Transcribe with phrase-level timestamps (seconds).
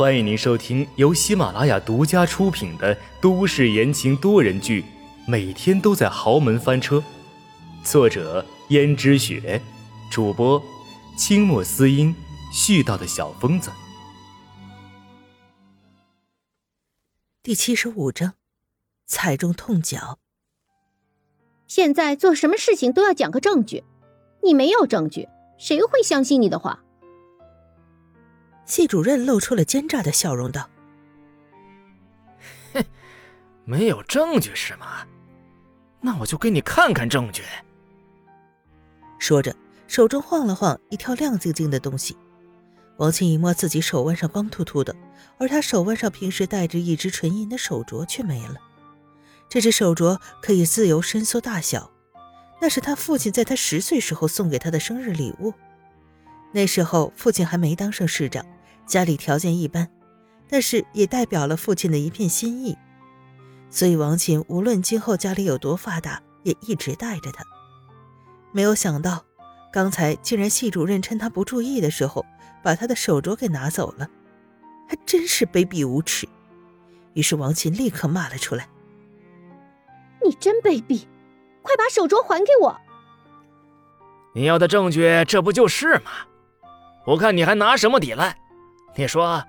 [0.00, 4.80] 欢迎您收听由喜马拉雅独家出品的都市言情多人剧
[5.26, 6.96] 《每天都在豪门翻车》，
[7.84, 9.60] 作者：胭脂雪，
[10.10, 10.62] 主播：
[11.18, 12.16] 清墨思音，
[12.50, 13.70] 絮叨的小疯子。
[17.42, 18.32] 第七十五章，
[19.04, 20.18] 踩中痛脚。
[21.66, 23.84] 现在做什么事情都要讲个证据，
[24.42, 25.28] 你没有证据，
[25.58, 26.82] 谁会相信你的话？
[28.70, 30.70] 系主任露出了奸诈的笑容，道
[32.72, 32.84] ：“哼，
[33.64, 35.06] 没有证据是吗？
[36.00, 37.42] 那我就给你看看证据。”
[39.18, 39.54] 说着，
[39.88, 42.16] 手中晃了晃一条亮晶晶的东西。
[42.96, 44.94] 王庆一摸自己手腕上光秃秃的，
[45.38, 48.54] 而他手腕上平时戴着一只纯银的手镯却没了。
[49.48, 51.90] 这只手镯可以自由伸缩大小，
[52.60, 55.52] 那是他父亲在他十岁时候送给他的生日礼物。
[56.52, 58.44] 那时候父亲还没当上市长。
[58.90, 59.88] 家里条件一般，
[60.48, 62.76] 但是也代表了父亲的一片心意，
[63.70, 67.44] 所以王琴无论今后家里有多发达，也一直带着他。
[68.50, 69.24] 没有想到，
[69.72, 72.26] 刚才竟然系主任趁他不注意的时候，
[72.64, 74.08] 把他的手镯给拿走了，
[74.88, 76.28] 还真是卑鄙无耻。
[77.14, 78.68] 于是王琴立刻骂了出来
[80.26, 81.06] ：“你真卑鄙！
[81.62, 82.76] 快把手镯还给我！
[84.34, 86.10] 你要的证据，这不就是吗？
[87.06, 88.36] 我看你还拿什么抵赖？”
[88.96, 89.44] 你说，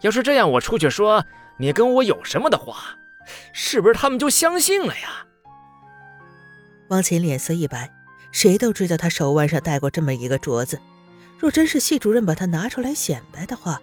[0.00, 1.24] 要是这样，我出去说
[1.58, 2.96] 你跟我有什么的话，
[3.52, 5.26] 是不是他们就相信了呀？
[6.88, 7.90] 王琴脸色一白，
[8.32, 10.80] 谁都知道他手腕上戴过这么一个镯子，
[11.38, 13.80] 若真是系主任把它拿出来显摆的话，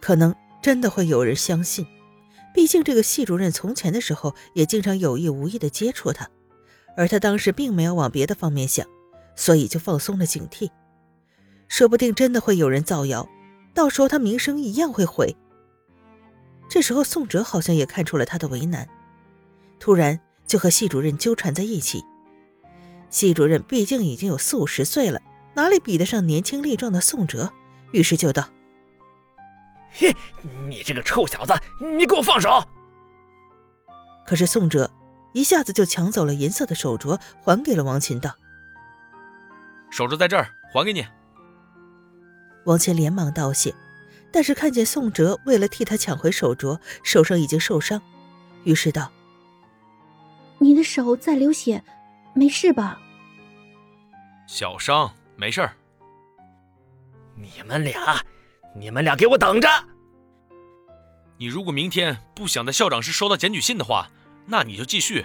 [0.00, 1.86] 可能真的会有人相信。
[2.52, 6.28] 毕竟这个系主任从前的时候也经常有意无意的接触他，
[6.96, 8.84] 而他当时并没有往别的方面想，
[9.36, 10.68] 所以就放松了警惕，
[11.68, 13.28] 说不定真的会有人造谣。
[13.80, 15.34] 到时候他名声一样会毁。
[16.68, 18.86] 这时候宋哲好像也看出了他的为难，
[19.78, 22.04] 突然就和系主任纠缠在一起。
[23.08, 25.18] 系主任毕竟已经有四五十岁了，
[25.54, 27.50] 哪里比得上年轻力壮的宋哲？
[27.92, 28.50] 于是就道
[29.92, 30.14] ：“嘿，
[30.68, 31.54] 你这个臭小子，
[31.96, 32.62] 你给我放手！”
[34.28, 34.90] 可是宋哲
[35.32, 38.36] 一下子就抢走了银色的手镯，还给了王琴，道
[39.90, 41.06] ：“手镯在这儿，还给你。”
[42.64, 43.74] 王谦连忙道谢，
[44.30, 48.00] 但是看见宋哲为了替他抢回手镯，手上已经受伤，
[48.64, 49.10] 于是道
[50.58, 51.82] ：“你的手在流血，
[52.34, 53.00] 没事吧
[54.46, 55.72] ？”“小伤，没事儿。
[57.34, 58.22] ”“你们俩，
[58.76, 59.68] 你们俩给我等着！
[61.38, 64.10] 你如果明天不想在校长室收到检举信的话，
[64.46, 65.24] 那你就继续。”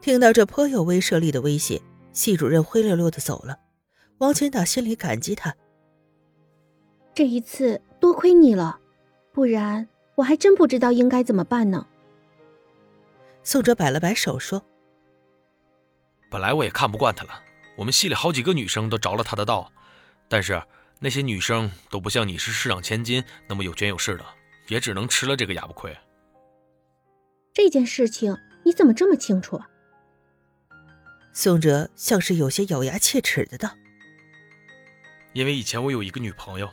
[0.00, 3.58] 听到这颇有威慑力的威胁，系主任灰溜溜的走了。
[4.18, 5.54] 王千打心里感激他。
[7.14, 8.80] 这一次多亏你了，
[9.32, 11.86] 不然我还真不知道应该怎么办呢。
[13.44, 14.64] 宋哲摆了摆手说
[16.28, 17.40] ：“本来我也看不惯他了，
[17.76, 19.70] 我们系里好几个女生都着了他的道，
[20.28, 20.60] 但是
[20.98, 24.24] 那些女生都不像你是市长千金那么有权有势的，
[24.66, 25.96] 也只能吃了这个哑巴亏。”
[27.54, 29.60] 这件事情你怎么这么清楚？
[31.32, 33.70] 宋哲像是有些咬牙切齿的道
[35.32, 36.68] ：“因为以前我有一个女朋友。”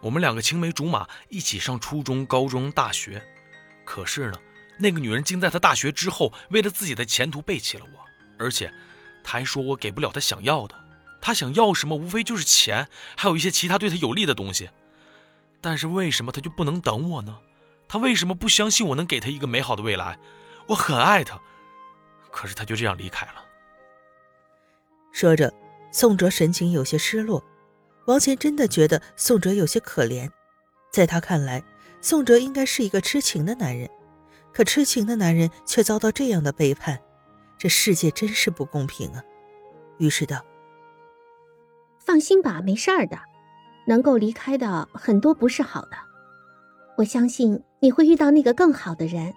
[0.00, 3.22] 我们两个青梅竹马，一起上初中、高中、大学。
[3.84, 4.38] 可是呢，
[4.78, 8.00] 那个女人竟在她大学之后，为了自己的前途背弃了我，
[8.38, 8.72] 而且，
[9.24, 10.74] 她还说我给不了她想要的。
[11.20, 14.70] 她想要什么，无非就是钱，还有一些其他对她有利的东西。
[15.60, 17.38] 但是为什么她就不能等我呢？
[17.88, 20.18] 她为什么不相信我能给她一个美好的未来？
[20.68, 21.40] 我很爱她，
[22.30, 23.44] 可是她就这样离开了。
[25.10, 25.52] 说着，
[25.90, 27.42] 宋哲神情有些失落。
[28.08, 30.30] 王乾真的觉得宋哲有些可怜，
[30.90, 31.62] 在他看来，
[32.00, 33.86] 宋哲应该是一个痴情的男人，
[34.50, 36.98] 可痴情的男人却遭到这样的背叛，
[37.58, 39.22] 这世界真是不公平啊！
[39.98, 40.42] 于是道
[42.00, 43.18] ：“放心吧，没事儿的，
[43.86, 45.98] 能够离开的很多不是好的，
[46.96, 49.34] 我相信你会遇到那个更好的人。”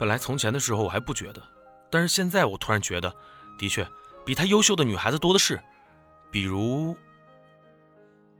[0.00, 1.42] 本来从前的时候我还不觉得，
[1.90, 3.14] 但是现在我突然觉得，
[3.58, 3.86] 的确，
[4.24, 5.60] 比他优秀的女孩子多的是。
[6.32, 6.96] 比如，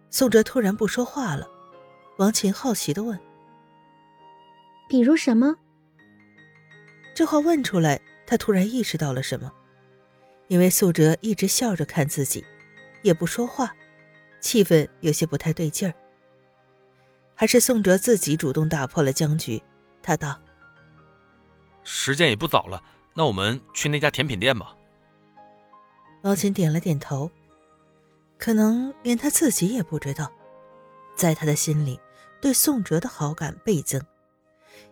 [0.08, 1.46] 宋哲突然不说话了。
[2.16, 3.20] 王琴好奇的问
[4.88, 5.54] ：“比如什么？”
[7.14, 9.52] 这话问出来，他突然意识到了什么，
[10.48, 12.42] 因为宋哲一直笑着看自己，
[13.02, 13.74] 也不说话，
[14.40, 15.92] 气氛有些不太对劲儿。
[17.34, 19.62] 还是宋哲自己主动打破了僵局，
[20.02, 20.40] 他道
[21.84, 24.74] ：“时间也不早了，那我们去那家甜品店吧。”
[26.24, 27.30] 王琴点了点头。
[28.42, 30.28] 可能连他自己也不知道，
[31.14, 32.00] 在他的心里，
[32.40, 34.04] 对宋哲的好感倍增。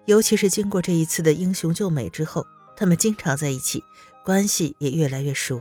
[0.04, 3.82] 尤其是经过这一次的英雄救美之后，他们经常在一起，
[4.24, 5.60] 关系也越来越熟。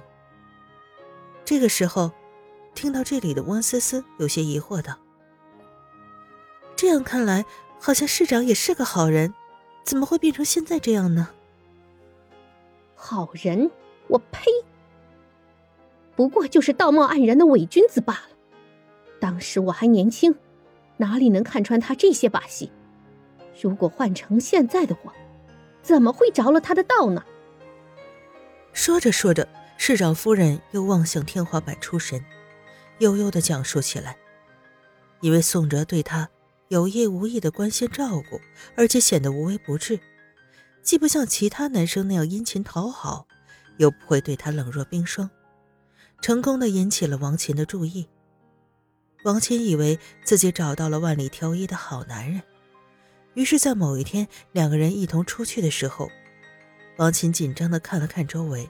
[1.44, 2.12] 这个时候，
[2.76, 4.96] 听到这里的温思思有些疑惑道
[6.78, 7.44] ：“这样看来，
[7.80, 9.34] 好像市长也是个好人，
[9.84, 11.30] 怎么会变成现在这样呢？”
[12.94, 13.72] 好人，
[14.10, 14.44] 我呸！
[16.20, 18.36] 不过就是道貌岸然的伪君子罢了。
[19.22, 20.36] 当时我还年轻，
[20.98, 22.70] 哪里能看穿他这些把戏？
[23.62, 25.14] 如果换成现在的我，
[25.82, 27.24] 怎么会着了他的道呢？
[28.74, 32.22] 说着说着，市长夫人又望向天花板出神，
[32.98, 34.18] 悠悠的讲述起来。
[35.22, 36.30] 因为宋哲对他
[36.68, 38.42] 有意无意的关心照顾，
[38.76, 39.98] 而且显得无微不至，
[40.84, 43.26] 既不像其他男生那样殷勤讨好，
[43.78, 45.30] 又不会对他冷若冰霜，
[46.22, 48.08] 成功的引起了王琴的注意。
[49.24, 52.42] 王琴以为自己找到了万里挑一的好男人。
[53.36, 56.10] 于是，在某一天，两个人一同出去的时候，
[56.98, 58.70] 王琴紧张的看了看周围，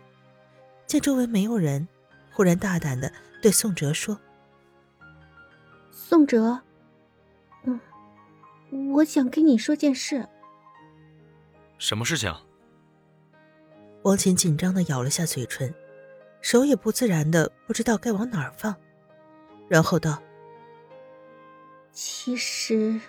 [0.86, 1.88] 见周围没有人，
[2.31, 3.12] 忽然大胆的
[3.42, 4.19] 对宋哲说
[5.92, 6.60] ：“宋哲，
[7.63, 7.80] 嗯，
[8.94, 10.28] 我想跟你说件事。
[11.80, 12.34] ”“什么事情？”
[14.04, 15.74] 王琴紧张的咬了下嘴唇，
[16.41, 18.75] 手也不自然的不知道该往哪儿放，
[19.68, 20.21] 然后道
[21.91, 23.00] ：“其实……”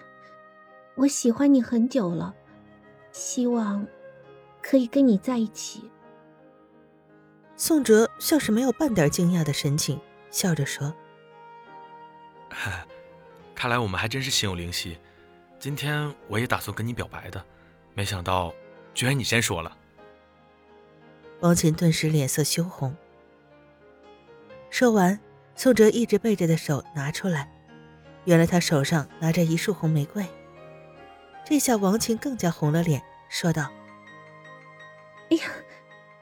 [0.97, 2.35] 我喜欢你很久了，
[3.11, 3.87] 希望
[4.61, 5.91] 可以跟你在一起。
[7.57, 9.99] 宋哲像是没有半点惊讶的神情，
[10.31, 10.95] 笑着说
[13.55, 14.99] ：“看来我们还真是心有灵犀。
[15.59, 17.43] 今天我也打算跟你表白的，
[17.95, 18.53] 没想到
[18.93, 19.75] 居然你先说了。”
[21.41, 22.95] 王琴顿时脸色羞红。
[24.81, 25.21] 说完，
[25.57, 27.53] 宋哲一直背着的手拿出来，
[28.25, 30.25] 原来他手上拿着一束红玫瑰。
[31.45, 33.71] 这下王琴更加红了脸，说道
[35.29, 35.45] ：“哎呀，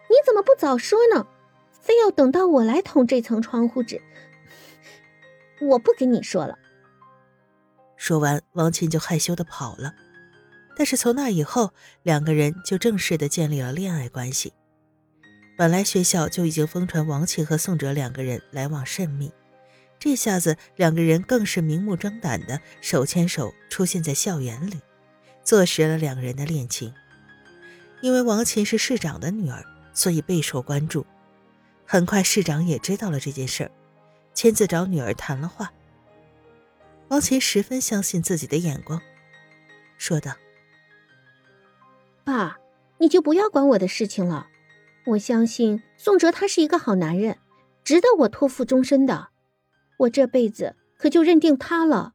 [0.09, 1.25] 你怎么不早说呢？
[1.71, 4.03] 非要等到我来捅这层窗户纸？
[5.61, 6.59] 我不跟你说了。”
[7.95, 9.95] 说完，王琴就害羞的跑了。
[10.77, 11.73] 但是从那以后，
[12.03, 14.53] 两个人就正式的建立了恋爱关系。
[15.59, 19.33] 本来学校就已经疯传王琴和宋哲两个人来往甚密，
[19.99, 24.81] 这下子两个人更是明目张胆的手牵手出现在校园里。
[25.43, 26.95] 坐实了两个人的恋情。
[28.01, 31.05] 因为王琴是市长的女儿，所以备受关注。
[31.85, 33.71] 很快，市长也知道了这件事儿，
[34.33, 35.73] 亲自找女儿谈了话。
[37.09, 39.03] 王琴十分相信自己的眼光，
[39.97, 40.35] 说道
[42.23, 42.59] ：“爸，
[42.99, 44.47] 你就不要管我的事情了。
[45.09, 47.39] 我相信宋哲他是一个好男人，
[47.83, 49.29] 值得我托付终身的。
[50.01, 52.13] 我这辈子可就认定他了。”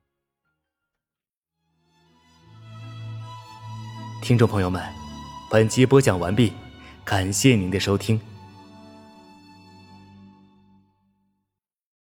[4.22, 4.82] 听众朋友们，
[5.50, 6.54] 本集播讲完毕，
[7.04, 8.22] 感谢您的收听。